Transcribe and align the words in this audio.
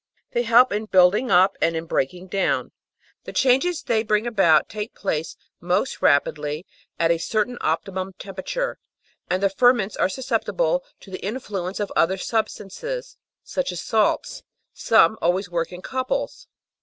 They 0.31 0.41
help 0.41 0.71
in 0.71 0.85
building 0.85 1.29
up 1.29 1.55
and 1.61 1.75
in 1.75 1.85
breaking 1.85 2.29
down. 2.29 2.71
The 3.25 3.31
changes 3.33 3.83
they 3.83 4.01
bring 4.01 4.25
about 4.25 4.67
take 4.67 4.95
place 4.95 5.37
most 5.59 6.01
rapidly 6.01 6.65
at 6.99 7.11
a 7.11 7.19
certain 7.19 7.59
optimum 7.61 8.13
temperature, 8.13 8.79
and 9.29 9.43
the 9.43 9.49
ferments 9.51 9.95
are 9.95 10.09
susceptible 10.09 10.83
to 11.01 11.11
the 11.11 11.23
influence 11.23 11.79
of 11.79 11.93
other 11.95 12.17
substances, 12.17 13.15
such 13.43 13.71
as 13.71 13.79
salts; 13.81 14.41
some 14.73 15.19
always 15.21 15.51
work 15.51 15.71
in 15.71 15.83
couples. 15.83 16.47